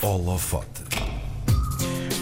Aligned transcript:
Holofote. 0.00 0.84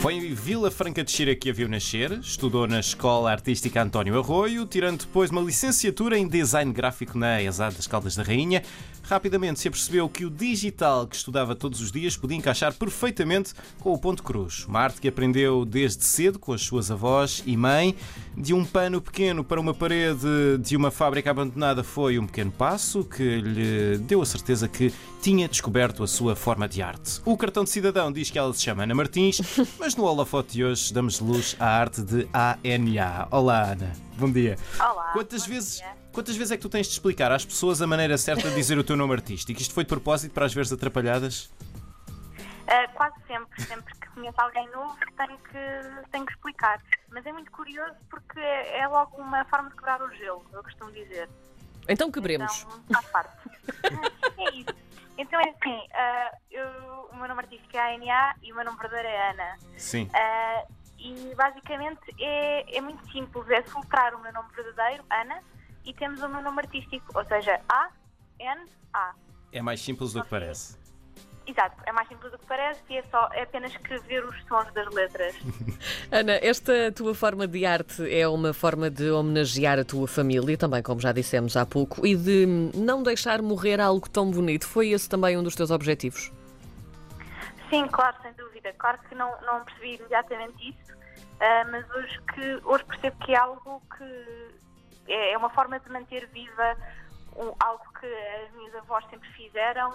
Foi 0.00 0.14
em 0.14 0.32
Vila 0.32 0.70
Franca 0.70 1.04
de 1.04 1.10
Xira 1.10 1.34
que 1.34 1.50
a 1.50 1.52
viu 1.52 1.68
nascer, 1.68 2.10
estudou 2.12 2.66
na 2.66 2.80
Escola 2.80 3.30
Artística 3.30 3.82
António 3.82 4.18
Arroio, 4.18 4.64
tirando 4.64 5.00
depois 5.00 5.30
uma 5.30 5.42
licenciatura 5.42 6.16
em 6.16 6.26
Design 6.26 6.72
Gráfico 6.72 7.18
na 7.18 7.42
ESAD 7.42 7.76
das 7.76 7.86
Caldas 7.86 8.16
da 8.16 8.22
Rainha. 8.22 8.62
Rapidamente 9.08 9.60
se 9.60 9.68
apercebeu 9.68 10.08
que 10.08 10.24
o 10.24 10.30
digital 10.30 11.06
que 11.06 11.14
estudava 11.14 11.54
todos 11.54 11.80
os 11.80 11.92
dias 11.92 12.16
podia 12.16 12.36
encaixar 12.36 12.74
perfeitamente 12.74 13.54
com 13.78 13.92
o 13.92 13.98
ponto 13.98 14.20
cruz. 14.20 14.64
Uma 14.66 14.80
arte 14.80 15.00
que 15.00 15.06
aprendeu 15.06 15.64
desde 15.64 16.04
cedo 16.04 16.40
com 16.40 16.52
as 16.52 16.62
suas 16.62 16.90
avós 16.90 17.42
e 17.46 17.56
mãe. 17.56 17.94
De 18.36 18.52
um 18.52 18.64
pano 18.64 19.00
pequeno 19.00 19.44
para 19.44 19.60
uma 19.60 19.72
parede 19.72 20.58
de 20.60 20.76
uma 20.76 20.90
fábrica 20.90 21.30
abandonada 21.30 21.84
foi 21.84 22.18
um 22.18 22.26
pequeno 22.26 22.50
passo 22.50 23.04
que 23.04 23.40
lhe 23.40 23.98
deu 23.98 24.20
a 24.20 24.26
certeza 24.26 24.66
que 24.68 24.92
tinha 25.22 25.48
descoberto 25.48 26.02
a 26.02 26.06
sua 26.08 26.34
forma 26.34 26.68
de 26.68 26.82
arte. 26.82 27.20
O 27.24 27.36
cartão 27.36 27.62
de 27.64 27.70
cidadão 27.70 28.12
diz 28.12 28.30
que 28.30 28.38
ela 28.38 28.52
se 28.52 28.62
chama 28.62 28.82
Ana 28.82 28.94
Martins, 28.94 29.40
mas 29.78 29.94
no 29.94 30.04
holofote 30.04 30.54
de 30.54 30.64
hoje 30.64 30.92
damos 30.92 31.20
luz 31.20 31.56
à 31.60 31.66
arte 31.66 32.02
de 32.02 32.28
ANA. 32.32 33.28
Olá, 33.30 33.72
Ana. 33.72 33.92
Bom 34.18 34.30
dia. 34.30 34.56
Olá. 34.78 35.10
Quantas 35.12 35.42
bom 35.42 35.52
vezes, 35.52 35.76
dia. 35.76 36.05
Quantas 36.16 36.34
vezes 36.34 36.50
é 36.50 36.56
que 36.56 36.62
tu 36.62 36.70
tens 36.70 36.86
de 36.86 36.94
explicar 36.94 37.30
às 37.30 37.44
pessoas 37.44 37.82
a 37.82 37.86
maneira 37.86 38.16
certa 38.16 38.48
de 38.48 38.54
dizer 38.54 38.78
o 38.78 38.82
teu 38.82 38.96
nome 38.96 39.12
artístico? 39.12 39.60
Isto 39.60 39.74
foi 39.74 39.84
de 39.84 39.88
propósito 39.88 40.32
para 40.32 40.46
as 40.46 40.54
veres 40.54 40.72
atrapalhadas? 40.72 41.52
Ah, 42.66 42.88
quase 42.94 43.16
sempre, 43.26 43.62
sempre 43.64 43.94
que 43.94 44.08
conheço 44.08 44.40
alguém 44.40 44.66
novo, 44.70 44.96
tenho 45.14 45.38
que, 45.38 46.08
tenho 46.10 46.24
que 46.24 46.32
explicar. 46.32 46.80
Mas 47.10 47.26
é 47.26 47.32
muito 47.32 47.50
curioso 47.52 47.94
porque 48.08 48.40
é, 48.40 48.78
é 48.78 48.88
logo 48.88 49.14
uma 49.18 49.44
forma 49.44 49.68
de 49.68 49.76
quebrar 49.76 50.00
o 50.02 50.10
gelo, 50.14 50.42
eu 50.54 50.62
costumo 50.62 50.90
dizer. 50.90 51.28
Então 51.86 52.10
quebremos. 52.10 52.62
Então, 52.88 53.02
faz 53.02 53.06
parte. 53.08 53.50
é 54.38 54.54
isso. 54.54 54.74
Então 55.18 55.38
é 55.38 55.50
assim, 55.50 55.86
ah, 55.92 56.32
eu- 56.50 57.10
o 57.12 57.16
meu 57.16 57.28
nome 57.28 57.42
artístico 57.42 57.76
é 57.76 57.94
ANA 57.94 58.36
e 58.42 58.52
o 58.52 58.56
meu 58.56 58.64
nome 58.64 58.78
verdadeiro 58.78 59.08
é 59.08 59.30
Ana. 59.32 59.58
Sim. 59.76 60.08
Ah, 60.14 60.64
e 60.98 61.34
basicamente 61.34 62.00
é, 62.18 62.78
é 62.78 62.80
muito 62.80 63.06
simples, 63.12 63.48
é 63.50 63.62
filtrar 63.62 64.14
o 64.14 64.18
meu 64.22 64.32
nome 64.32 64.48
verdadeiro, 64.54 65.04
Ana, 65.10 65.42
e 65.86 65.94
temos 65.94 66.20
o 66.20 66.28
meu 66.28 66.42
nome 66.42 66.60
artístico, 66.60 67.06
ou 67.14 67.24
seja, 67.24 67.60
A-N-A. 67.68 69.14
É 69.52 69.62
mais 69.62 69.80
simples 69.80 70.12
do 70.12 70.22
que 70.22 70.28
parece. 70.28 70.76
Exato, 71.46 71.76
é 71.86 71.92
mais 71.92 72.08
simples 72.08 72.32
do 72.32 72.38
que 72.38 72.46
parece 72.46 72.82
e 72.90 72.96
é, 72.96 73.04
só, 73.04 73.28
é 73.32 73.42
apenas 73.42 73.70
escrever 73.70 74.24
os 74.24 74.36
sons 74.46 74.72
das 74.72 74.92
letras. 74.92 75.36
Ana, 76.10 76.32
esta 76.42 76.90
tua 76.90 77.14
forma 77.14 77.46
de 77.46 77.64
arte 77.64 78.12
é 78.12 78.26
uma 78.26 78.52
forma 78.52 78.90
de 78.90 79.08
homenagear 79.12 79.78
a 79.78 79.84
tua 79.84 80.08
família, 80.08 80.58
também 80.58 80.82
como 80.82 81.00
já 81.00 81.12
dissemos 81.12 81.56
há 81.56 81.64
pouco, 81.64 82.04
e 82.04 82.16
de 82.16 82.46
não 82.74 83.00
deixar 83.00 83.40
morrer 83.40 83.80
algo 83.80 84.10
tão 84.10 84.28
bonito. 84.28 84.66
Foi 84.66 84.88
esse 84.88 85.08
também 85.08 85.38
um 85.38 85.42
dos 85.42 85.54
teus 85.54 85.70
objetivos? 85.70 86.32
Sim, 87.70 87.86
claro, 87.88 88.16
sem 88.22 88.32
dúvida. 88.32 88.72
Claro 88.76 88.98
que 89.08 89.14
não, 89.14 89.30
não 89.42 89.64
percebi 89.64 89.94
imediatamente 89.94 90.68
isso, 90.68 90.98
ah, 91.38 91.64
mas 91.70 91.88
hoje, 91.90 92.20
que, 92.34 92.60
hoje 92.64 92.84
percebo 92.84 93.16
que 93.24 93.32
é 93.32 93.36
algo 93.36 93.80
que 93.96 94.56
é, 95.08 95.32
é 95.32 95.38
uma 95.38 95.50
forma 95.50 95.78
de 95.80 95.90
manter 95.90 96.26
viva 96.28 96.76
algo 97.60 97.84
que 98.00 98.06
as 98.06 98.52
minhas 98.52 98.74
avós 98.76 99.04
sempre 99.10 99.28
fizeram, 99.32 99.92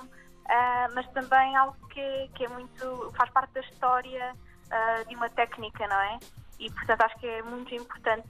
ah, 0.47 0.87
mas 0.93 1.07
também 1.11 1.55
algo 1.55 1.87
que, 1.87 2.29
que 2.35 2.45
é 2.45 2.47
muito. 2.49 3.11
faz 3.15 3.29
parte 3.31 3.51
da 3.53 3.61
história 3.61 4.35
ah, 4.69 5.03
de 5.07 5.15
uma 5.15 5.29
técnica, 5.29 5.87
não 5.87 5.99
é? 5.99 6.19
E 6.59 6.69
portanto 6.71 7.01
acho 7.01 7.19
que 7.19 7.27
é 7.27 7.41
muito 7.41 7.73
importante 7.73 8.27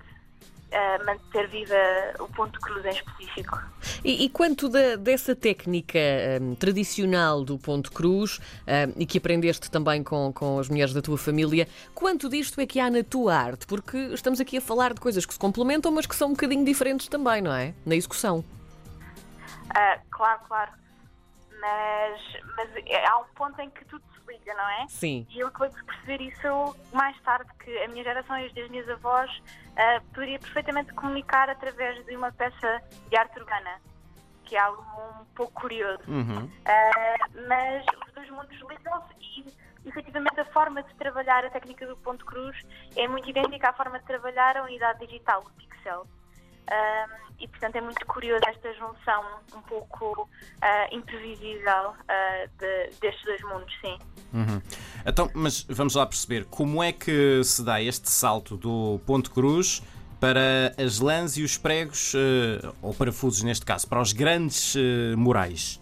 manter 1.06 1.48
viva 1.48 1.76
o 2.20 2.28
ponto 2.30 2.60
cruz 2.60 2.86
em 2.86 2.90
específico. 2.90 3.60
E, 4.04 4.26
e 4.26 4.30
quanto 4.30 4.70
da- 4.70 4.96
dessa 4.96 5.36
técnica 5.36 6.00
hum, 6.42 6.56
tradicional 6.56 7.44
do 7.44 7.58
ponto 7.58 7.92
cruz 7.92 8.40
hum, 8.40 8.94
e 8.98 9.06
que 9.06 9.18
aprendeste 9.18 9.70
também 9.70 10.04
com, 10.04 10.32
com 10.34 10.60
as 10.60 10.70
mulheres 10.70 10.94
da 10.94 11.02
tua 11.02 11.18
família, 11.18 11.68
quanto 11.94 12.30
disto 12.30 12.60
é 12.62 12.66
que 12.66 12.80
há 12.80 12.90
na 12.90 13.04
tua 13.04 13.36
arte? 13.36 13.66
Porque 13.68 13.98
estamos 14.14 14.40
aqui 14.40 14.58
a 14.58 14.62
falar 14.62 14.94
de 14.94 15.02
coisas 15.02 15.26
que 15.26 15.34
se 15.34 15.40
complementam, 15.40 15.92
mas 15.92 16.06
que 16.06 16.16
são 16.16 16.30
um 16.30 16.32
bocadinho 16.32 16.64
diferentes 16.66 17.08
também, 17.08 17.42
não 17.42 17.54
é? 17.54 17.74
Na 17.86 17.96
execução. 17.96 18.44
Ah, 19.76 20.00
claro, 20.10 20.40
claro. 20.48 20.72
Mas, 21.60 22.22
mas 22.58 22.70
é- 22.88 23.06
há 23.08 23.18
um 23.20 23.26
ponto 23.36 23.60
em 23.62 23.70
que 23.70 23.86
tudo 23.86 24.04
liga, 24.28 24.54
não 24.54 24.70
é? 24.70 24.88
Sim. 24.88 25.26
E 25.30 25.40
eu 25.40 25.48
acabei 25.48 25.70
por 25.70 25.84
perceber 25.86 26.22
isso 26.22 26.76
mais 26.94 27.20
tarde, 27.22 27.50
que 27.60 27.78
a 27.80 27.88
minha 27.88 28.04
geração 28.04 28.38
e 28.38 28.46
as 28.46 28.54
das 28.54 28.70
minhas 28.70 28.90
avós 28.90 29.32
ah, 29.78 30.02
poderia 30.14 30.40
perfeitamente 30.40 30.94
comunicar 30.94 31.50
através 31.50 32.04
de 32.06 32.16
uma 32.16 32.32
peça 32.32 32.82
de 33.10 33.16
arte 33.18 33.40
urbana, 33.40 33.82
que 34.46 34.56
é 34.56 34.60
algo 34.60 34.82
um 35.22 35.26
pouco 35.36 35.54
curioso. 35.54 36.04
Uhum. 36.08 36.50
Ah, 36.66 37.28
mas 37.48 37.86
os 38.08 38.14
dois 38.14 38.30
mundos 38.30 38.58
ligam-se 38.70 39.14
e, 39.20 39.46
efetivamente, 39.86 40.40
a 40.40 40.46
forma 40.46 40.84
de 40.84 40.94
trabalhar 40.96 41.46
a 41.46 41.50
técnica 41.50 41.88
do 41.88 41.98
ponto 41.98 42.26
cruz 42.26 42.58
é 42.96 43.08
muito 43.08 43.30
idêntica 43.30 43.70
à 43.70 43.74
forma 43.74 44.00
de 44.00 44.06
trabalhar 44.06 44.58
a 44.58 44.64
unidade 44.64 45.06
digital, 45.06 45.44
o 45.46 45.50
pixel. 45.52 46.08
Ah, 46.70 47.08
e, 47.40 47.48
portanto, 47.48 47.76
é 47.76 47.82
muito 47.82 48.06
curioso 48.06 48.42
esta 48.48 48.72
junção 48.74 49.26
um 49.56 49.62
pouco 49.62 50.30
ah, 50.62 50.88
imprevisível 50.92 51.94
ah, 52.08 52.46
de- 52.60 52.90
destes 53.00 53.24
dois 53.26 53.42
mundos, 53.42 53.74
sim. 53.82 53.98
Uhum. 54.34 54.62
Então, 55.06 55.30
mas 55.34 55.64
vamos 55.64 55.96
lá 55.96 56.06
perceber 56.06 56.46
como 56.46 56.84
é 56.84 56.92
que 56.92 57.44
se 57.44 57.64
dá 57.66 57.82
este 57.82 58.10
salto 58.10 58.56
do 58.56 59.00
ponto 59.06 59.32
cruz 59.32 59.82
para 60.20 60.74
as 60.78 61.00
lãs 61.00 61.36
e 61.36 61.44
os 61.44 61.58
pregos, 61.58 62.14
eh, 62.14 62.72
ou 62.80 62.94
parafusos 62.94 63.42
neste 63.42 63.66
caso, 63.66 63.88
para 63.88 64.00
os 64.00 64.14
grandes 64.14 64.76
murais. 65.18 65.82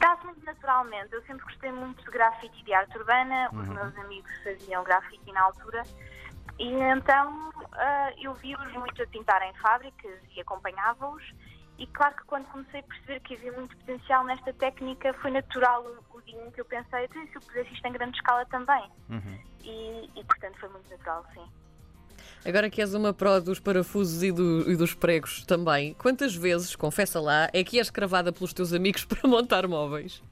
Dá-se 0.00 0.24
muito 0.26 0.44
naturalmente. 0.44 1.12
Eu 1.12 1.22
sempre 1.22 1.44
gostei 1.44 1.70
muito 1.70 2.04
de 2.04 2.10
grafite 2.10 2.60
e 2.60 2.64
de 2.64 2.74
arte 2.74 2.98
urbana. 2.98 3.48
Os 3.52 3.68
meus 3.68 3.96
amigos 3.98 4.30
faziam 4.42 4.82
grafite 4.82 5.30
na 5.32 5.42
altura. 5.42 5.84
E 6.58 6.66
então 6.72 7.50
ah, 7.72 8.12
eu 8.20 8.34
vi-os 8.34 8.72
muito 8.74 9.02
a 9.02 9.06
pintar 9.06 9.42
em 9.42 9.52
fábricas 9.54 10.18
e 10.36 10.40
acompanhava-os. 10.40 11.22
E 11.76 11.86
claro 11.88 12.14
que 12.14 12.24
quando 12.26 12.46
comecei 12.46 12.78
a 12.80 12.82
perceber 12.84 13.20
que 13.20 13.34
havia 13.34 13.50
muito 13.52 13.76
potencial 13.76 14.24
nesta 14.24 14.52
técnica, 14.52 15.12
foi 15.14 15.32
natural 15.32 15.82
o, 15.84 16.16
o 16.18 16.22
dia 16.22 16.40
em 16.46 16.50
que 16.52 16.60
eu 16.60 16.64
pensei, 16.64 17.04
"Então, 17.04 17.20
e 17.24 17.28
se 17.28 17.34
eu 17.36 17.40
pudesse 17.40 17.74
isto 17.74 17.84
em 17.86 17.92
grande 17.92 18.16
escala 18.16 18.46
também. 18.46 18.84
Uhum. 19.10 19.38
E, 19.64 20.10
e, 20.14 20.24
portanto 20.24 20.56
foi 20.60 20.68
muito 20.68 20.88
natural, 20.88 21.24
sim. 21.34 21.44
Agora 22.46 22.70
que 22.70 22.80
és 22.80 22.94
uma 22.94 23.12
pró 23.12 23.40
dos 23.40 23.58
parafusos 23.58 24.22
e, 24.22 24.30
do- 24.30 24.70
e 24.70 24.76
dos 24.76 24.94
pregos 24.94 25.44
também, 25.46 25.94
quantas 25.94 26.34
vezes, 26.36 26.76
confessa 26.76 27.20
lá, 27.20 27.48
é 27.52 27.64
que 27.64 27.78
és 27.78 27.90
cravada 27.90 28.32
pelos 28.32 28.52
teus 28.52 28.72
amigos 28.72 29.04
para 29.06 29.28
montar 29.28 29.66
móveis? 29.66 30.22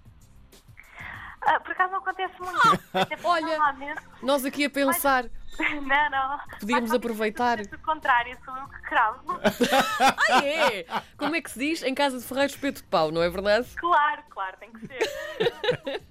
Ah, 1.47 1.61
por 1.61 1.73
acaso 1.73 1.93
não 1.93 1.99
acontece 1.99 2.35
muito. 2.41 2.61
Olha. 3.25 3.59
Nós 4.23 4.45
aqui 4.45 4.65
a 4.65 4.71
pensar. 4.71 5.25
Não, 5.61 6.11
não. 6.11 6.39
Podíamos 6.59 6.89
Mas, 6.89 6.97
aproveitar. 6.97 7.61
O 7.61 7.79
contrário, 7.81 8.35
sou 8.43 8.57
eu 8.57 8.67
que 8.69 8.81
cravo. 8.89 9.39
Ah, 10.31 10.43
é? 10.43 10.87
Como 11.19 11.37
é 11.37 11.43
que 11.43 11.51
se 11.51 11.59
diz? 11.59 11.83
Em 11.83 11.95
casa 11.95 12.19
de 12.19 12.25
ferreiro 12.25 12.51
espeto 12.51 12.81
de 12.81 12.89
pau, 12.89 13.11
não 13.13 13.23
é 13.23 13.29
verdade? 13.29 13.69
Claro, 13.77 14.23
claro, 14.31 14.57
tem 14.59 14.73
que 14.73 14.87
ser. 14.87 16.03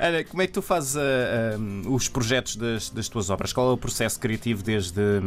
Ana, 0.00 0.24
como 0.24 0.40
é 0.40 0.46
que 0.46 0.54
tu 0.54 0.62
fazes 0.62 0.96
ah, 0.96 1.00
ah, 1.00 1.88
os 1.90 2.08
projetos 2.08 2.56
das, 2.56 2.88
das 2.88 3.08
tuas 3.10 3.28
obras? 3.28 3.52
Qual 3.52 3.68
é 3.68 3.72
o 3.72 3.76
processo 3.76 4.18
criativo 4.18 4.62
desde, 4.62 5.20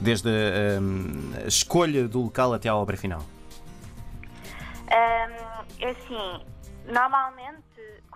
desde 0.00 0.28
ah, 0.28 1.44
a 1.44 1.46
escolha 1.48 2.08
do 2.08 2.22
local 2.22 2.54
até 2.54 2.68
à 2.68 2.74
obra 2.74 2.96
final? 2.96 3.24
Ahm, 4.90 5.64
é 5.80 5.90
assim, 5.90 6.44
normalmente, 6.86 7.63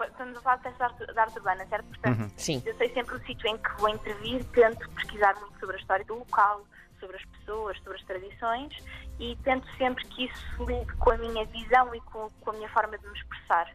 estamos 0.04 0.36
a 0.36 0.40
falar 0.40 0.56
de 0.56 0.62
peças 0.62 0.96
de 0.96 1.18
arte, 1.18 1.36
urbana, 1.38 1.66
certo? 1.66 1.86
Portanto, 1.86 2.32
Sim. 2.36 2.62
eu 2.64 2.74
sei 2.76 2.92
sempre 2.92 3.16
o 3.16 3.26
sítio 3.26 3.48
em 3.48 3.58
que 3.58 3.70
vou 3.78 3.88
intervir, 3.88 4.44
tento 4.52 4.88
pesquisar 4.90 5.34
muito 5.40 5.58
sobre 5.58 5.76
a 5.76 5.78
história 5.78 6.04
do 6.04 6.18
local, 6.18 6.64
sobre 7.00 7.16
as 7.16 7.24
pessoas, 7.24 7.78
sobre 7.78 7.98
as 7.98 8.04
tradições 8.04 8.76
e 9.18 9.36
tento 9.44 9.66
sempre 9.76 10.04
que 10.06 10.26
isso 10.26 10.64
ligue 10.64 10.92
com 10.98 11.10
a 11.10 11.16
minha 11.16 11.44
visão 11.46 11.94
e 11.94 12.00
com, 12.02 12.28
com 12.40 12.50
a 12.50 12.52
minha 12.54 12.68
forma 12.68 12.96
de 12.98 13.06
me 13.06 13.14
expressar. 13.14 13.68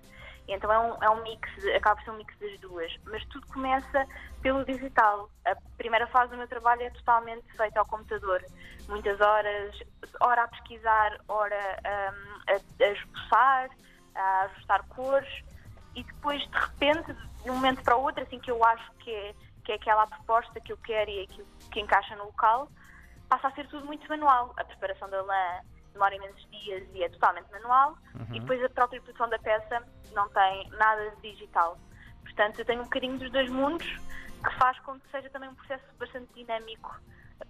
Então 0.47 0.71
é 0.71 0.79
um, 0.79 1.03
é 1.03 1.09
um 1.09 1.23
mix, 1.23 1.49
acaba 1.75 1.95
por 1.95 2.03
ser 2.03 2.11
um 2.11 2.17
mix 2.17 2.37
das 2.39 2.59
duas. 2.59 2.93
Mas 3.05 3.25
tudo 3.27 3.47
começa 3.47 4.05
pelo 4.41 4.65
digital. 4.65 5.29
A 5.45 5.55
primeira 5.77 6.05
fase 6.07 6.31
do 6.31 6.37
meu 6.37 6.47
trabalho 6.47 6.81
é 6.81 6.89
totalmente 6.89 7.45
feita 7.55 7.79
ao 7.79 7.85
computador. 7.85 8.43
Muitas 8.89 9.19
horas, 9.21 9.79
hora 10.19 10.43
a 10.43 10.47
pesquisar, 10.49 11.17
hora 11.29 11.79
hum, 12.13 12.39
a, 12.49 12.83
a 12.83 12.87
esboçar, 12.89 13.69
a 14.15 14.41
ajustar 14.41 14.83
cores 14.89 15.43
e 15.95 16.03
depois, 16.03 16.41
de 16.41 16.57
repente, 16.57 17.13
de 17.43 17.49
um 17.49 17.55
momento 17.55 17.81
para 17.83 17.95
o 17.95 18.03
outro, 18.03 18.23
assim 18.23 18.39
que 18.39 18.51
eu 18.51 18.63
acho 18.63 18.91
que 18.99 19.11
é, 19.11 19.35
que 19.63 19.71
é 19.71 19.75
aquela 19.75 20.03
a 20.03 20.07
proposta 20.07 20.59
que 20.59 20.71
eu 20.71 20.77
quero 20.77 21.09
e 21.09 21.23
aquilo 21.23 21.47
que 21.71 21.79
encaixa 21.79 22.15
no 22.15 22.25
local, 22.25 22.69
passa 23.29 23.47
a 23.47 23.51
ser 23.51 23.67
tudo 23.67 23.85
muito 23.85 24.07
manual. 24.09 24.53
A 24.57 24.63
preparação 24.63 25.09
da 25.09 25.21
lã 25.21 25.61
demora 25.93 26.15
imensos 26.15 26.47
dias 26.49 26.87
e 26.93 27.03
é 27.03 27.09
totalmente 27.09 27.51
manual 27.51 27.95
e 28.31 28.39
depois 28.39 28.63
a 28.63 28.69
própria 28.69 28.99
produção 29.01 29.29
da 29.29 29.37
peça 29.39 29.83
não 30.13 30.27
tem 30.29 30.69
nada 30.71 31.11
de 31.11 31.31
digital. 31.31 31.77
Portanto, 32.23 32.59
eu 32.59 32.65
tenho 32.65 32.81
um 32.81 32.85
bocadinho 32.85 33.17
dos 33.17 33.31
dois 33.31 33.49
mundos 33.49 33.85
que 33.85 34.57
faz 34.57 34.77
com 34.79 34.99
que 34.99 35.11
seja 35.11 35.29
também 35.29 35.49
um 35.49 35.55
processo 35.55 35.83
bastante 35.99 36.27
dinâmico 36.33 36.99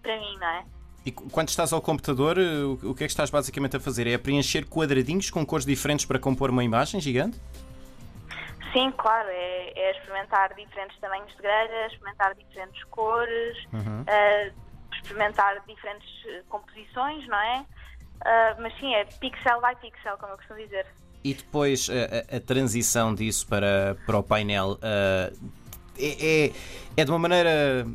para 0.02 0.20
mim, 0.20 0.38
não 0.38 0.48
é? 0.48 0.66
E 1.06 1.12
quando 1.12 1.50
estás 1.50 1.74
ao 1.74 1.82
computador, 1.82 2.38
eh, 2.38 2.64
o 2.64 2.96
que 2.96 3.04
é 3.04 3.08
que 3.08 3.12
estás 3.12 3.30
basicamente 3.30 3.76
a 3.76 3.80
fazer? 3.80 4.08
É 4.08 4.18
preencher 4.18 4.66
quadradinhos 4.66 5.30
com 5.30 5.46
cores 5.46 5.66
diferentes 5.66 6.06
para 6.06 6.18
compor 6.18 6.50
uma 6.50 6.64
imagem 6.64 7.02
gigante? 7.02 7.38
Sim, 8.74 8.92
claro, 8.98 9.30
é, 9.30 9.72
é 9.76 9.92
experimentar 9.92 10.54
diferentes 10.56 11.00
tamanhos 11.00 11.30
de 11.32 11.38
grelha, 11.38 11.88
experimentar 11.88 12.34
diferentes 12.36 12.84
cores, 12.86 13.58
Uhum. 13.72 14.04
eh, 14.08 14.52
experimentar 14.96 15.64
diferentes 15.68 16.10
eh, 16.28 16.42
composições, 16.50 17.28
não 17.28 17.38
é? 17.38 17.66
Ah, 18.26 18.56
mas 18.60 18.74
sim, 18.80 18.94
é 18.96 19.06
pixel 19.06 19.62
by 19.62 19.76
pixel, 19.80 20.18
como 20.18 20.34
eu 20.34 20.38
costumo 20.38 20.60
dizer. 20.60 20.86
E 21.24 21.34
depois 21.34 21.90
a, 21.90 22.36
a- 22.38 22.40
transição 22.40 23.14
disso 23.14 23.48
para, 23.48 23.96
para 24.06 24.18
o 24.18 24.24
painel 24.24 24.78
ah, 24.82 25.32
é, 25.98 26.48
é, 26.48 26.52
é 26.98 27.06
de 27.06 27.12
uma 27.12 27.20
maneira. 27.20 27.86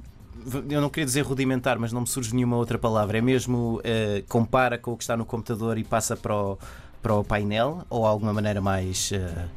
Eu 0.70 0.80
não 0.80 0.88
queria 0.88 1.04
dizer 1.04 1.22
rudimentar, 1.22 1.78
mas 1.78 1.92
não 1.92 2.02
me 2.02 2.06
surge 2.06 2.32
nenhuma 2.34 2.56
outra 2.56 2.78
palavra. 2.78 3.18
É 3.18 3.20
mesmo 3.20 3.80
ah, 3.84 4.22
compara 4.28 4.78
com 4.78 4.92
o 4.92 4.96
que 4.96 5.02
está 5.02 5.16
no 5.16 5.26
computador 5.26 5.76
e 5.76 5.82
passa 5.84 6.16
para 6.16 6.34
o, 6.36 6.58
para 7.02 7.14
o 7.14 7.24
painel? 7.24 7.84
Ou 7.90 8.06
alguma 8.06 8.32
maneira 8.32 8.60
mais. 8.60 9.10
ah, 9.12 9.48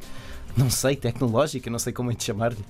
não 0.58 0.70
sei, 0.70 0.96
tecnológica, 0.96 1.70
não 1.70 1.80
sei 1.80 1.94
como 1.94 2.12
é 2.12 2.14
de 2.14 2.24
chamar-lhe. 2.24 2.66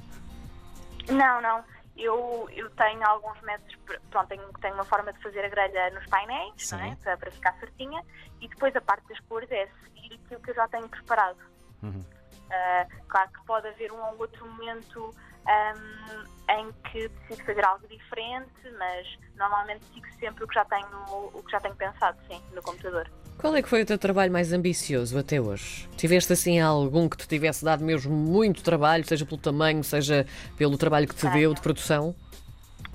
Não, 1.09 1.41
não. 1.41 1.63
Eu, 1.97 2.49
eu 2.53 2.69
tenho 2.71 3.05
alguns 3.07 3.39
métodos, 3.41 3.75
pr- 3.85 3.99
pronto, 4.09 4.27
tenho, 4.29 4.43
tenho 4.61 4.73
uma 4.75 4.85
forma 4.85 5.11
de 5.13 5.19
fazer 5.21 5.43
a 5.45 5.49
grelha 5.49 5.91
nos 5.91 6.05
painéis, 6.07 6.71
não 6.71 6.79
é? 6.79 6.89
Sim. 6.91 6.95
para, 7.03 7.17
para 7.17 7.31
ficar 7.31 7.53
certinha, 7.59 8.03
e 8.39 8.47
depois 8.47 8.75
a 8.75 8.81
parte 8.81 9.07
das 9.09 9.19
cores 9.21 9.51
é 9.51 9.67
seguir 9.83 10.13
aquilo 10.15 10.39
que 10.39 10.51
eu 10.51 10.55
já 10.55 10.67
tenho 10.69 10.87
preparado. 10.89 11.37
Uhum. 11.83 12.03
Ah, 12.49 12.87
claro 13.07 13.29
que 13.31 13.45
pode 13.45 13.67
haver 13.67 13.91
um 13.91 14.01
ou 14.01 14.19
outro 14.19 14.45
momento 14.47 15.13
ahm, 15.45 16.25
em 16.59 16.71
que 16.91 17.07
decido 17.09 17.43
fazer 17.45 17.65
algo 17.65 17.87
diferente, 17.87 18.51
mas 18.77 19.07
normalmente 19.35 19.83
sigo 19.93 20.07
sempre 20.19 20.43
o 20.43 20.47
que 20.47 20.55
já 20.55 20.65
tenho, 20.65 20.87
o 21.33 21.43
que 21.43 21.51
já 21.51 21.59
tenho 21.59 21.75
pensado, 21.75 22.17
sim, 22.27 22.41
no 22.53 22.61
computador. 22.61 23.09
Qual 23.41 23.55
é 23.55 23.61
que 23.61 23.67
foi 23.67 23.81
o 23.81 23.85
teu 23.85 23.97
trabalho 23.97 24.31
mais 24.31 24.53
ambicioso 24.53 25.17
até 25.17 25.41
hoje? 25.41 25.89
Tiveste 25.97 26.31
assim 26.33 26.59
algum 26.59 27.09
que 27.09 27.17
te 27.17 27.27
tivesse 27.27 27.65
dado 27.65 27.83
mesmo 27.83 28.13
muito 28.15 28.61
trabalho, 28.63 29.03
seja 29.03 29.25
pelo 29.25 29.41
tamanho, 29.41 29.83
seja 29.83 30.27
pelo 30.57 30.77
trabalho 30.77 31.07
que 31.07 31.15
te 31.15 31.21
Tenho. 31.21 31.33
deu 31.33 31.53
de 31.55 31.61
produção? 31.61 32.15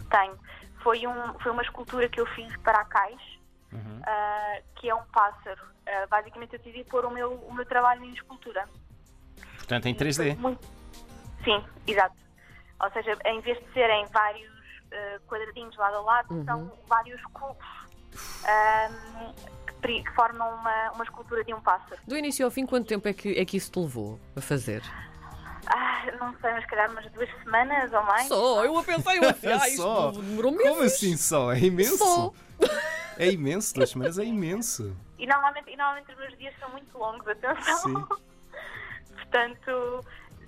Tenho. 0.09 0.39
Foi, 0.85 1.05
um, 1.05 1.39
foi 1.41 1.51
uma 1.51 1.63
escultura 1.63 2.09
que 2.09 2.21
eu 2.21 2.27
fiz 2.27 2.57
para 2.59 2.79
a 2.81 2.85
caixa, 2.85 3.37
Uhum. 3.73 4.01
ah, 4.07 4.59
que 4.77 4.89
é 4.89 4.95
um 4.95 5.03
pássaro. 5.13 5.61
Ah, 5.85 6.07
basicamente 6.09 6.53
eu 6.55 6.59
decidi 6.61 6.85
pôr 6.85 7.05
o 7.05 7.11
meu, 7.11 7.33
o 7.33 7.53
meu 7.53 7.67
trabalho 7.67 8.05
em 8.05 8.13
escultura. 8.15 8.69
Portanto, 9.57 9.87
em 9.87 9.95
3D. 9.95 10.37
Muito- 10.37 10.65
Sim, 11.45 11.63
exato. 11.89 12.15
Ou 12.85 12.91
seja, 12.93 13.19
em 13.25 13.41
vez 13.41 13.59
de 13.59 13.73
serem 13.73 14.07
vários 14.13 14.53
ah, 14.93 15.19
quadradinhos 15.27 15.77
lado 15.77 15.97
a 15.97 16.01
lado, 16.01 16.45
são 16.45 16.73
vários 16.89 17.21
cubos 17.33 17.67
ahm, 18.45 19.35
que, 19.87 20.11
formam 20.15 20.49
uma, 20.55 20.93
uma 20.93 21.05
escultura 21.05 21.45
de 21.45 21.55
um 21.55 21.61
pássaro. 21.61 22.01
Do 22.07 22.17
início 22.17 22.45
ao 22.45 22.51
fim, 22.51 22.67
quanto 22.67 22.87
tempo 22.87 23.09
é 23.09 23.13
que, 23.13 23.39
é 23.39 23.45
que 23.45 23.57
isso 23.57 23.71
te 23.71 23.79
levou 23.79 24.21
a 24.37 24.41
fazer? 24.41 24.83
Ah, 25.67 26.05
não 26.21 26.33
sei, 26.41 26.53
mas 26.53 26.67
calhar 26.67 26.91
umas 26.91 27.11
duas 27.13 27.29
semanas 27.43 27.93
ou 27.93 28.03
mais. 28.03 28.29
Só, 28.29 28.65
eu 28.65 28.79
a 28.79 28.85
pensar, 28.85 29.17
eu 29.17 29.25
assim, 29.29 29.49
ah, 29.49 29.59
Só? 29.59 30.11
isto 30.11 30.23
demorou 30.23 30.53
meses. 30.53 30.69
Como 30.69 30.83
assim 30.83 31.17
só? 31.17 31.53
É 31.53 31.61
imenso? 31.61 31.99
Só. 31.99 32.33
É 33.19 33.31
imenso, 33.31 33.75
duas 33.75 33.89
semanas 33.89 34.19
é 34.19 34.25
imenso. 34.25 34.95
E 35.19 35.27
normalmente, 35.27 35.71
e 35.71 35.77
normalmente 35.77 36.13
os 36.13 36.19
meus 36.19 36.37
dias 36.37 36.53
são 36.61 36.69
muito 36.69 36.99
longos, 36.99 37.27
atenção. 37.27 37.79
Sim. 37.79 38.07
portanto, 39.17 40.05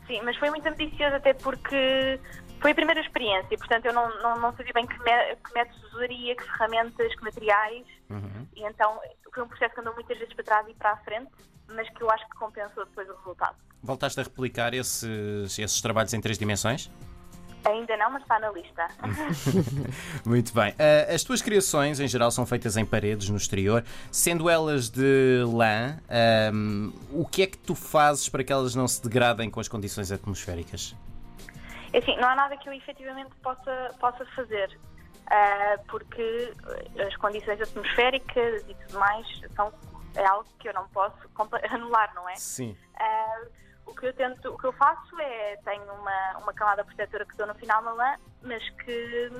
sim, 0.06 0.20
mas 0.22 0.36
foi 0.36 0.50
muito 0.50 0.66
ambicioso 0.66 1.16
até 1.16 1.32
porque 1.32 2.20
foi 2.60 2.72
a 2.72 2.74
primeira 2.74 3.00
experiência, 3.00 3.56
portanto 3.58 3.84
eu 3.86 3.92
não, 3.92 4.08
não, 4.22 4.40
não 4.40 4.56
sabia 4.56 4.72
bem 4.74 4.86
que, 4.86 4.98
me, 4.98 5.36
que 5.36 5.54
métodos 5.54 5.92
usaria, 5.92 6.34
que 6.36 6.42
ferramentas, 6.44 7.14
que 7.14 7.24
materiais, 7.24 7.86
Uhum. 8.10 8.46
e 8.56 8.64
então 8.64 8.98
foi 9.34 9.42
um 9.42 9.48
processo 9.48 9.74
que 9.74 9.80
andou 9.80 9.92
muitas 9.94 10.16
vezes 10.18 10.32
para 10.32 10.44
trás 10.44 10.66
e 10.68 10.74
para 10.74 10.92
a 10.92 10.96
frente, 10.98 11.30
mas 11.68 11.88
que 11.90 12.02
eu 12.02 12.10
acho 12.10 12.26
que 12.28 12.36
compensou 12.36 12.84
depois 12.86 13.06
o 13.08 13.14
resultado. 13.16 13.54
Voltaste 13.82 14.18
a 14.18 14.22
replicar 14.22 14.72
esses, 14.72 15.58
esses 15.58 15.80
trabalhos 15.82 16.14
em 16.14 16.20
três 16.20 16.38
dimensões? 16.38 16.90
Ainda 17.64 17.96
não, 17.98 18.10
mas 18.12 18.22
está 18.22 18.38
na 18.38 18.50
lista. 18.50 18.88
Muito 20.24 20.54
bem. 20.54 20.74
Ah, 20.78 21.12
as 21.14 21.22
tuas 21.22 21.42
criações, 21.42 22.00
em 22.00 22.08
geral, 22.08 22.30
são 22.30 22.46
feitas 22.46 22.76
em 22.76 22.84
paredes 22.86 23.28
no 23.28 23.36
exterior, 23.36 23.84
sendo 24.10 24.48
elas 24.48 24.88
de 24.88 25.42
lã, 25.46 25.98
ahm, 26.08 26.90
o 27.12 27.26
que 27.26 27.42
é 27.42 27.46
que 27.46 27.58
tu 27.58 27.74
fazes 27.74 28.28
para 28.28 28.42
que 28.42 28.52
elas 28.52 28.74
não 28.74 28.88
se 28.88 29.02
degradem 29.02 29.50
com 29.50 29.60
as 29.60 29.68
condições 29.68 30.10
atmosféricas? 30.10 30.94
É 31.92 31.98
Assim, 31.98 32.16
não 32.16 32.28
há 32.28 32.34
nada 32.34 32.56
que 32.56 32.68
eu 32.68 32.72
efetivamente 32.72 33.34
possa, 33.42 33.94
possa 33.98 34.24
fazer, 34.36 34.78
ah, 35.30 35.78
porque 35.88 36.52
as 37.06 37.16
condições 37.16 37.60
atmosféricas 37.60 38.62
e 38.68 38.74
tudo 38.74 38.98
mais 38.98 39.26
são, 39.54 39.72
é 40.14 40.24
algo 40.26 40.48
que 40.58 40.68
eu 40.68 40.74
não 40.74 40.86
posso 40.88 41.16
anular, 41.70 42.12
não 42.14 42.28
é? 42.28 42.34
Sim. 42.36 42.76
Ah, 42.98 43.42
o 43.86 43.94
que 43.94 44.06
eu 44.06 44.12
tento, 44.12 44.52
o 44.52 44.58
que 44.58 44.66
eu 44.66 44.72
faço 44.72 45.18
é 45.20 45.56
tenho 45.64 45.84
uma, 45.84 46.38
uma 46.42 46.52
camada 46.52 46.84
protetora 46.84 47.24
que 47.24 47.36
dou 47.36 47.46
no 47.46 47.54
final 47.54 47.82
na 47.82 47.92
lã, 47.92 48.16
mas 48.42 48.68
que 48.84 49.30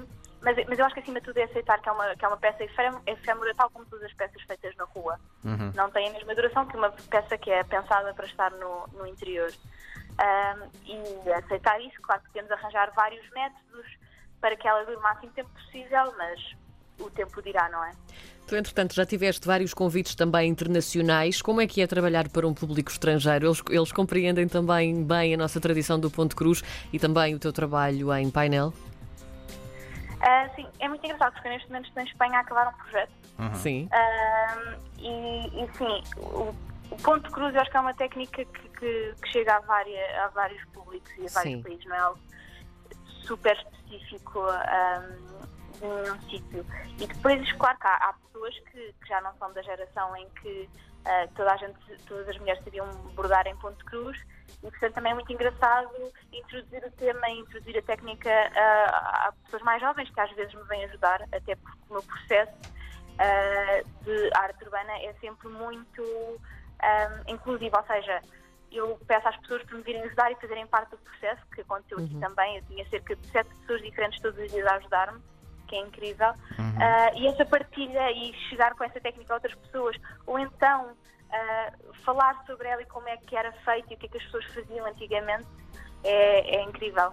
mas, 0.41 0.57
mas 0.69 0.79
eu 0.79 0.85
acho 0.85 0.95
que 0.95 1.01
acima 1.01 1.21
de 1.21 1.27
tudo 1.27 1.39
é 1.39 1.45
aceitar 1.45 1.81
que 1.81 1.89
é 1.89 1.93
uma, 1.93 2.15
que 2.15 2.25
é 2.25 2.29
uma 2.29 2.37
peça 2.37 2.63
efêmera 2.63 3.55
tal 3.57 3.71
como 3.71 3.85
todas 3.87 4.05
as 4.05 4.13
peças 4.13 4.41
feitas 4.43 4.75
na 4.77 4.85
rua. 4.85 5.19
Uhum. 5.45 5.73
Não 5.75 5.91
tem 5.91 6.09
a 6.09 6.13
mesma 6.13 6.35
duração 6.35 6.65
que 6.67 6.77
uma 6.77 6.91
peça 6.91 7.37
que 7.37 7.51
é 7.51 7.65
pensada 7.65 8.15
para 8.15 8.27
estar 8.27 8.51
no, 8.53 8.87
no 8.93 9.07
interior. 9.07 9.51
Ah, 10.19 10.57
e 10.85 11.31
aceitar 11.33 11.81
isso, 11.81 12.01
claro 12.03 12.21
que 12.33 12.43
de 12.43 12.53
arranjar 12.53 12.93
vários 12.95 13.29
métodos 13.31 13.87
para 14.41 14.57
que 14.57 14.67
ela 14.67 14.85
dure 14.85 14.97
o 14.97 15.03
máximo 15.03 15.33
tempo 15.33 15.51
possível, 15.51 16.13
mas 16.17 16.41
o 16.99 17.11
tempo 17.11 17.41
dirá, 17.43 17.69
não 17.69 17.85
é? 17.85 17.93
Tu, 18.47 18.57
entretanto, 18.57 18.95
já 18.95 19.05
tiveste 19.05 19.47
vários 19.47 19.75
convites 19.75 20.15
também 20.15 20.49
internacionais. 20.49 21.43
Como 21.43 21.61
é 21.61 21.67
que 21.67 21.83
é 21.83 21.87
trabalhar 21.87 22.29
para 22.31 22.47
um 22.49 22.55
público 22.55 22.91
estrangeiro? 22.91 23.47
Eles, 23.47 23.63
eles 23.69 23.93
compreendem 23.93 24.49
também 24.49 25.05
bem 25.05 25.35
a 25.35 25.37
nossa 25.37 25.61
tradição 25.61 26.01
do 26.01 26.11
Ponto 26.11 26.35
Cruz 26.35 26.63
e 26.93 26.99
também 26.99 27.35
o 27.35 27.39
teu 27.39 27.53
trabalho 27.53 28.13
em 28.17 28.31
painel? 28.31 28.73
Ah, 30.21 30.49
sim, 30.57 30.67
é 30.81 30.89
muito 30.89 31.05
engraçado 31.05 31.35
porque 31.35 31.49
neste 31.49 31.69
momento 31.69 31.89
estou 31.89 32.03
em 32.03 32.07
Espanha 32.07 32.39
a 32.39 32.41
acabar 32.41 32.69
um 32.69 32.73
projeto 32.73 33.13
Sim. 33.55 33.89
Ahm, 33.93 34.77
e, 34.99 35.63
e 35.63 35.69
sim, 35.77 36.03
o, 36.17 36.55
o 36.91 36.97
ponto 36.97 37.25
de 37.25 37.31
cruz 37.31 37.55
eu 37.55 37.61
acho 37.61 37.71
que 37.71 37.77
é 37.77 37.81
uma 37.81 37.95
técnica 37.95 38.45
que, 38.45 38.69
que- 38.71 39.15
que 39.21 39.29
chega 39.33 39.57
a, 39.57 39.61
várias, 39.61 40.19
a 40.19 40.29
vários 40.29 40.65
públicos 40.67 41.11
e 41.19 41.27
a 41.27 41.31
vários 41.33 41.55
Sim. 41.55 41.63
países, 41.63 41.85
não 41.87 41.97
é 41.97 41.99
algo 42.01 42.19
super 43.27 43.57
específico 43.57 44.41
ahm, 44.41 45.39
de 45.79 45.87
nenhum 45.87 46.21
sítio. 46.23 46.67
E 46.99 47.07
depois, 47.07 47.53
claro 47.53 47.79
que 47.79 47.87
há, 47.87 47.95
há 47.97 48.13
pessoas 48.15 48.55
que, 48.71 48.93
que 49.01 49.09
já 49.09 49.21
não 49.21 49.35
são 49.39 49.53
da 49.53 49.63
geração 49.63 50.17
em 50.17 50.29
que 50.41 50.69
ah, 51.05 51.29
toda 51.37 51.53
a 51.53 51.57
gente, 51.59 51.79
todas 52.07 52.29
as 52.29 52.39
mulheres 52.39 52.63
sabiam 52.65 52.87
bordar 53.15 53.47
em 53.47 53.57
ponto 53.57 53.77
de 53.79 53.85
cruz 53.85 54.19
e 54.63 54.71
portanto 54.71 54.95
também 54.95 55.13
é 55.13 55.15
muito 55.15 55.33
engraçado 55.33 55.91
introduzir 56.33 56.85
o 56.85 56.91
tema 56.93 57.29
e 57.31 57.39
introduzir 57.41 57.79
a 57.79 57.83
técnica 57.83 58.31
ah, 58.57 59.29
a 59.29 59.33
pessoas 59.45 59.63
mais 59.63 59.81
jovens 59.81 60.11
que 60.11 60.21
às 60.21 60.31
vezes 60.33 60.53
me 60.55 60.63
vêm 60.65 60.85
ajudar, 60.87 61.23
até 61.33 61.55
porque 61.55 61.79
o 61.91 61.93
meu 61.93 62.03
processo 62.03 62.53
ah, 63.19 63.83
de 64.05 64.31
arte 64.35 64.65
urbana 64.65 64.93
é 65.03 65.13
sempre 65.21 65.49
muito 65.49 66.41
ah, 66.81 67.23
inclusivo, 67.27 67.77
ou 67.77 67.87
seja, 67.87 68.21
eu 68.71 68.99
peço 69.07 69.29
às 69.29 69.37
pessoas 69.39 69.63
para 69.65 69.77
me 69.77 69.83
virem 69.83 70.03
ajudar 70.03 70.31
e 70.31 70.37
fazerem 70.37 70.67
parte 70.67 70.91
do 70.91 70.99
processo, 70.99 71.43
que 71.55 71.61
aconteceu 71.61 71.99
aqui 71.99 72.15
também. 72.21 72.57
Eu 72.57 72.65
tinha 72.65 72.89
cerca 72.89 73.17
de 73.17 73.27
sete 73.29 73.55
pessoas 73.61 73.83
diferentes 73.83 74.21
todos 74.21 74.39
os 74.39 74.51
dias 74.51 74.67
a 74.67 74.77
ajudar-me, 74.77 75.21
que 75.67 75.77
é 75.77 75.81
incrível. 75.81 76.33
Ah, 76.81 77.11
e 77.15 77.27
essa 77.27 77.45
partilha 77.45 78.11
e 78.13 78.33
chegar 78.49 78.75
com 78.75 78.85
essa 78.85 79.01
técnica 79.01 79.33
a 79.33 79.37
outras 79.37 79.55
pessoas, 79.55 79.97
ou 80.27 80.39
então 80.39 80.91
ah, 81.31 81.73
falar 82.05 82.45
sobre 82.47 82.69
ela 82.69 82.83
e 82.83 82.87
como 82.87 83.09
é 83.09 83.17
que 83.17 83.37
era 83.37 83.53
feito 83.53 83.91
e 83.91 83.95
o 83.95 83.99
que 83.99 84.07
é 84.07 84.09
que 84.09 84.19
as 84.19 84.25
pessoas 84.25 84.45
faziam 84.47 84.87
antigamente, 84.87 85.47
é, 86.05 86.57
é 86.57 86.63
incrível. 86.65 87.13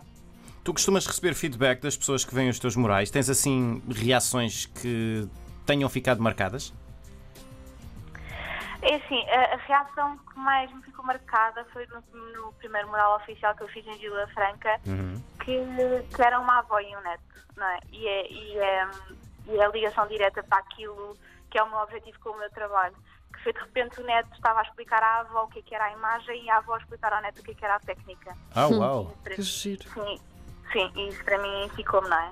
Tu 0.63 0.73
costumas 0.73 1.05
receber 1.05 1.35
feedback 1.35 1.79
das 1.79 1.95
pessoas 1.95 2.25
que 2.25 2.33
veem 2.33 2.49
os 2.49 2.57
teus 2.57 2.75
murais? 2.75 3.11
Tens 3.11 3.29
assim 3.29 3.81
reações 3.87 4.65
que 4.65 5.27
tenham 5.65 5.87
ficado 5.89 6.21
marcadas? 6.21 6.73
É 8.85 8.95
assim, 8.95 9.27
a, 9.29 9.55
a 9.55 9.57
reação 9.57 10.15
que 10.19 10.37
mais 10.37 10.71
me 10.71 10.81
ficou 10.83 11.03
marcada 11.03 11.65
foi 11.73 11.87
no, 11.87 12.03
no 12.33 12.53
primeiro 12.53 12.87
mural 12.87 13.15
oficial 13.15 13.55
que 13.55 13.63
eu 13.63 13.67
fiz 13.69 13.85
em 13.87 13.97
Vila 13.97 14.27
Franca, 14.27 14.79
que, 15.43 15.59
que 16.15 16.21
era 16.21 16.39
uma 16.39 16.59
avó 16.59 16.79
e 16.79 16.95
um 16.95 17.01
neto, 17.01 17.23
não 17.57 17.65
é? 17.65 17.79
E 17.91 18.07
é, 18.07 18.31
e 18.31 18.57
é, 18.59 18.87
e 19.47 19.57
é 19.57 19.65
a 19.65 19.69
ligação 19.69 20.07
direta 20.07 20.43
para 20.43 20.59
aquilo 20.59 21.17
que 21.49 21.57
é 21.57 21.63
o 21.63 21.69
meu 21.69 21.79
objetivo 21.79 22.19
com 22.19 22.29
o 22.29 22.37
meu 22.37 22.49
trabalho. 22.51 22.95
Que 23.33 23.41
foi 23.41 23.53
de 23.53 23.59
repente 23.59 23.99
o 23.99 24.03
neto 24.03 24.31
estava 24.33 24.59
a 24.59 24.63
explicar 24.63 25.01
à 25.01 25.21
avó 25.21 25.45
o 25.45 25.47
que, 25.47 25.59
é 25.59 25.61
que 25.63 25.73
era 25.73 25.85
a 25.85 25.91
imagem 25.91 26.43
e 26.43 26.49
a 26.51 26.57
avó 26.57 26.75
a 26.75 26.77
explicar 26.77 27.11
ao 27.11 27.21
neto 27.23 27.39
o 27.39 27.43
que, 27.43 27.51
é 27.51 27.55
que 27.55 27.65
era 27.65 27.75
a 27.75 27.79
técnica. 27.79 28.37
Ah, 28.53 28.67
uau! 28.67 29.17
Para 29.23 29.33
Que 29.33 29.41
giro. 29.41 29.83
Sim, 29.89 30.19
sim, 30.71 30.91
e 30.95 31.07
isso 31.07 31.23
para 31.23 31.39
mim 31.39 31.69
ficou-me, 31.75 32.07
não 32.07 32.19
é? 32.19 32.31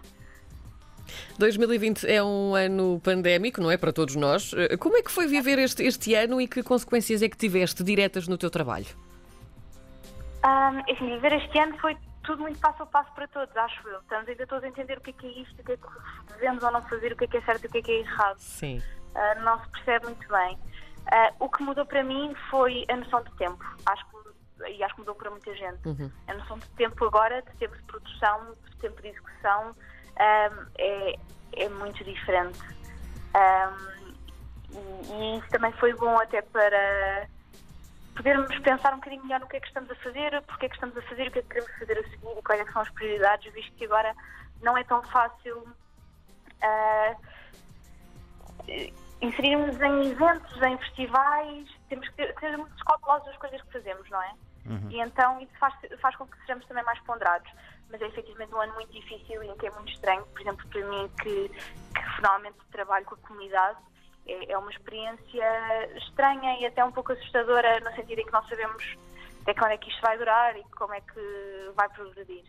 2020 1.37 2.05
é 2.05 2.23
um 2.23 2.55
ano 2.55 2.99
pandémico, 3.03 3.61
não 3.61 3.71
é? 3.71 3.77
Para 3.77 3.91
todos 3.91 4.15
nós. 4.15 4.53
Eh, 4.55 4.77
Como 4.77 4.97
é 4.97 5.01
que 5.01 5.11
foi 5.11 5.27
viver 5.27 5.59
este, 5.59 5.83
este 5.83 6.13
ano 6.15 6.39
e 6.39 6.47
que 6.47 6.63
consequências 6.63 7.21
é 7.21 7.29
que 7.29 7.37
tiveste 7.37 7.83
diretas 7.83 8.27
no 8.27 8.37
teu 8.37 8.49
trabalho? 8.49 8.87
Ahm, 10.43 10.81
assim, 10.89 11.07
viver 11.07 11.33
este 11.33 11.57
ano 11.59 11.77
foi 11.79 11.97
tudo 12.23 12.41
muito 12.41 12.59
passo 12.59 12.83
a 12.83 12.85
passo 12.85 13.11
para 13.13 13.27
todos, 13.27 13.55
acho 13.55 13.87
eu. 13.87 13.99
Estamos 13.99 14.27
ainda 14.27 14.47
todos 14.47 14.63
a 14.63 14.67
entender 14.67 14.97
o 14.97 15.01
que 15.01 15.09
é 15.11 15.13
que 15.13 15.27
é 15.27 15.41
isto, 15.41 15.61
o 15.61 15.63
que 15.63 15.71
é 15.73 15.77
que 15.77 16.33
devemos 16.33 16.63
ou 16.63 16.71
não 16.71 16.81
fazer, 16.83 17.13
o 17.13 17.15
que 17.15 17.25
é 17.25 17.27
que 17.27 17.37
é 17.37 17.41
certo 17.41 17.65
e 17.65 17.67
o 17.67 17.71
que 17.71 17.77
é 17.77 17.81
que 17.81 17.91
é 17.91 17.99
errado. 17.99 18.39
Sim. 18.39 18.81
Ah, 19.15 19.35
não 19.35 19.59
se 19.63 19.69
percebe 19.69 20.05
muito 20.05 20.27
bem. 20.27 20.57
Ah, 21.07 21.33
o 21.39 21.49
que 21.49 21.61
mudou 21.63 21.85
para 21.85 22.03
mim 22.03 22.33
foi 22.49 22.85
a 22.89 22.95
noção 22.95 23.21
de 23.23 23.31
tempo. 23.35 23.63
Acho 23.85 24.05
que 24.07 24.13
e 24.69 24.83
acho 24.83 24.93
que 24.95 25.01
mudou 25.01 25.15
para 25.15 25.29
muita 25.29 25.53
gente. 25.55 25.85
Uhum. 25.85 26.09
A 26.27 26.33
noção 26.35 26.57
de 26.57 26.67
tempo 26.69 27.05
agora, 27.05 27.41
de 27.41 27.51
tempo 27.57 27.75
de 27.75 27.83
produção, 27.83 28.53
de 28.69 28.77
tempo 28.77 29.01
de 29.01 29.09
execução, 29.09 29.75
um, 30.19 30.67
é, 30.77 31.19
é 31.53 31.69
muito 31.69 32.03
diferente. 32.03 32.59
Um, 33.35 33.93
e, 34.71 35.11
e 35.11 35.37
isso 35.37 35.49
também 35.49 35.71
foi 35.73 35.93
bom 35.93 36.17
até 36.19 36.41
para 36.41 37.27
podermos 38.15 38.57
pensar 38.59 38.93
um 38.93 38.97
bocadinho 38.97 39.23
melhor 39.23 39.39
no 39.39 39.47
que 39.47 39.57
é 39.57 39.59
que 39.59 39.67
estamos 39.67 39.89
a 39.89 39.95
fazer, 39.95 40.41
porque 40.43 40.65
é 40.65 40.69
que 40.69 40.75
estamos 40.75 40.97
a 40.97 41.01
fazer, 41.03 41.27
o 41.27 41.31
que 41.31 41.39
é 41.39 41.41
que 41.41 41.47
queremos 41.47 41.71
fazer 41.79 41.97
a 41.97 42.03
seguir 42.03 42.37
e 42.37 42.41
quais 42.43 42.61
é 42.61 42.71
são 42.71 42.81
as 42.81 42.89
prioridades, 42.91 43.53
visto 43.53 43.73
que 43.73 43.85
agora 43.85 44.15
não 44.61 44.77
é 44.77 44.83
tão 44.83 45.01
fácil 45.03 45.57
uh, 45.57 47.15
inserirmos 49.21 49.79
em 49.81 50.11
eventos, 50.11 50.61
em 50.61 50.77
festivais, 50.77 51.69
temos 51.89 52.07
que 52.09 52.33
ser 52.39 52.57
muito 52.57 52.85
cautelosos 52.85 53.27
das 53.27 53.37
coisas 53.37 53.61
que 53.63 53.73
fazemos, 53.73 54.09
não 54.09 54.21
é? 54.21 54.33
Uhum. 54.65 54.89
E 54.89 54.99
então 54.99 55.39
isso 55.41 55.51
faz, 55.59 55.73
faz 56.01 56.15
com 56.15 56.25
que 56.25 56.37
sejamos 56.41 56.65
também 56.65 56.83
mais 56.83 56.99
ponderados. 57.01 57.51
Mas 57.89 58.01
é 58.01 58.07
efetivamente 58.07 58.53
um 58.53 58.61
ano 58.61 58.73
muito 58.73 58.91
difícil 58.91 59.43
e 59.43 59.55
que 59.55 59.67
é 59.67 59.71
muito 59.71 59.91
estranho, 59.91 60.25
por 60.25 60.41
exemplo, 60.41 60.67
para 60.67 60.85
mim, 60.87 61.11
que, 61.21 61.49
que 61.49 62.15
finalmente 62.15 62.57
trabalho 62.71 63.05
com 63.05 63.15
a 63.15 63.17
comunidade. 63.19 63.77
É, 64.25 64.53
é 64.53 64.57
uma 64.57 64.71
experiência 64.71 65.97
estranha 65.97 66.59
e 66.59 66.65
até 66.65 66.83
um 66.83 66.91
pouco 66.91 67.11
assustadora, 67.11 67.79
no 67.81 67.91
sentido 67.93 68.19
em 68.19 68.25
que 68.25 68.31
não 68.31 68.43
sabemos 68.47 68.95
até 69.41 69.53
quando 69.53 69.71
é 69.71 69.77
que 69.77 69.89
isto 69.89 70.01
vai 70.01 70.17
durar 70.17 70.57
e 70.57 70.63
como 70.77 70.93
é 70.93 71.01
que 71.01 71.71
vai 71.75 71.89
progredir. 71.89 72.43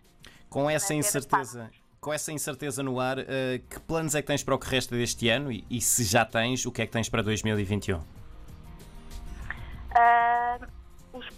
Com 0.49 0.71
essa 0.71 0.95
incerteza, 0.95 1.69
com 2.01 2.13
essa 2.13 2.31
incerteza 2.31 2.83
no 2.83 3.01
ar, 3.01 3.19
uh, 3.19 3.25
que 3.69 3.81
planos 3.81 4.15
é 4.15 4.23
que 4.23 4.29
tens 4.29 4.45
para 4.45 4.55
o 4.55 4.59
que 4.59 4.69
resta 4.69 4.95
deste 4.95 5.29
ano 5.29 5.51
e, 5.51 5.65
e, 5.69 5.81
se 5.81 6.05
já 6.05 6.25
tens, 6.25 6.65
o 6.65 6.71
que 6.71 6.83
é 6.83 6.87
que 6.87 6.93
tens 6.93 7.09
para 7.09 7.23
2021? 7.23 8.01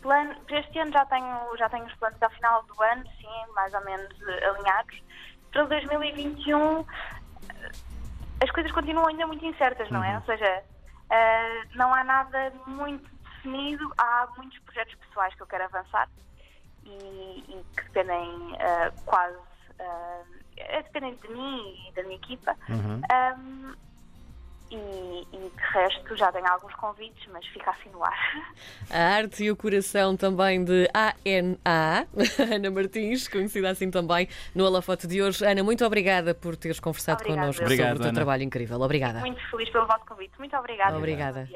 Os 0.06 0.12
planos, 0.12 0.38
para 0.46 0.60
este 0.60 0.78
ano 0.78 0.92
já 0.92 1.04
tenho, 1.06 1.56
já 1.58 1.68
tenho 1.68 1.84
os 1.84 1.94
planos 1.94 2.22
ao 2.22 2.30
final 2.30 2.62
do 2.62 2.80
ano, 2.80 3.02
sim, 3.20 3.52
mais 3.56 3.74
ou 3.74 3.84
menos 3.84 4.08
uh, 4.20 4.54
alinhados. 4.54 5.02
Para 5.50 5.64
2021 5.64 6.84
as 8.40 8.50
coisas 8.52 8.70
continuam 8.70 9.08
ainda 9.08 9.26
muito 9.26 9.44
incertas, 9.44 9.90
não 9.90 10.04
é? 10.04 10.10
Uhum. 10.10 10.16
Ou 10.16 10.22
seja, 10.22 10.62
uh, 10.62 11.76
não 11.76 11.92
há 11.92 12.04
nada 12.04 12.52
muito 12.68 13.10
definido, 13.24 13.92
há 13.98 14.28
muitos 14.36 14.56
projetos 14.60 14.94
pessoais 14.94 15.34
que 15.34 15.42
eu 15.42 15.46
quero 15.48 15.64
avançar 15.64 16.08
e, 16.84 17.44
e 17.48 17.64
que 17.76 17.82
dependem 17.82 18.52
uh, 18.52 19.02
quase, 19.06 19.34
uh, 19.34 20.82
dependente 20.84 21.26
de 21.26 21.34
mim 21.34 21.88
e 21.88 21.92
da 21.94 22.04
minha 22.04 22.16
equipa. 22.16 22.54
Uhum. 22.68 23.00
Um, 23.12 23.74
e, 24.70 25.26
e 25.32 25.50
de 25.50 25.62
resto 25.72 26.16
já 26.16 26.32
tenho 26.32 26.46
alguns 26.46 26.74
convites, 26.74 27.26
mas 27.32 27.46
fica 27.46 27.70
assim 27.70 27.88
no 27.90 28.02
ar. 28.04 28.54
A 28.90 28.98
arte 29.16 29.44
e 29.44 29.50
o 29.50 29.56
coração 29.56 30.16
também 30.16 30.64
de 30.64 30.88
ANA, 30.94 32.06
Ana 32.54 32.70
Martins, 32.70 33.28
conhecida 33.28 33.70
assim 33.70 33.90
também 33.90 34.28
no 34.54 34.66
Alafote 34.66 35.06
de 35.06 35.22
hoje. 35.22 35.44
Ana, 35.44 35.62
muito 35.62 35.84
obrigada 35.84 36.34
por 36.34 36.56
teres 36.56 36.80
conversado 36.80 37.20
obrigada. 37.20 37.40
connosco 37.42 37.62
obrigado, 37.62 37.86
sobre 37.88 37.98
o 37.98 38.02
teu 38.02 38.08
Ana. 38.08 38.14
trabalho 38.14 38.42
incrível. 38.42 38.80
Obrigada. 38.80 39.20
Muito 39.20 39.40
feliz 39.50 39.70
pelo 39.70 39.86
vosso 39.86 40.04
convite. 40.06 40.32
Muito 40.38 40.56
obrigada. 40.56 40.96
Obrigada. 40.96 41.48